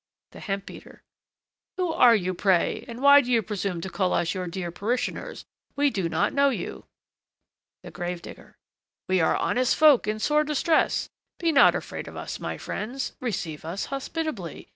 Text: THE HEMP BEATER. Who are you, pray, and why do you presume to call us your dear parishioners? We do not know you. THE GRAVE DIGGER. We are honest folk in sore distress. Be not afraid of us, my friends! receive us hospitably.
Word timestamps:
THE 0.31 0.39
HEMP 0.39 0.65
BEATER. 0.65 1.03
Who 1.77 1.91
are 1.93 2.15
you, 2.15 2.33
pray, 2.33 2.85
and 2.87 3.03
why 3.03 3.21
do 3.21 3.31
you 3.31 3.43
presume 3.43 3.81
to 3.81 3.89
call 3.91 4.13
us 4.13 4.33
your 4.33 4.47
dear 4.47 4.71
parishioners? 4.71 5.45
We 5.75 5.91
do 5.91 6.09
not 6.09 6.33
know 6.33 6.49
you. 6.49 6.85
THE 7.83 7.91
GRAVE 7.91 8.23
DIGGER. 8.23 8.57
We 9.07 9.21
are 9.21 9.37
honest 9.37 9.75
folk 9.75 10.07
in 10.07 10.17
sore 10.17 10.43
distress. 10.43 11.07
Be 11.37 11.51
not 11.51 11.75
afraid 11.75 12.07
of 12.07 12.15
us, 12.17 12.39
my 12.39 12.57
friends! 12.57 13.13
receive 13.19 13.63
us 13.63 13.85
hospitably. 13.93 14.69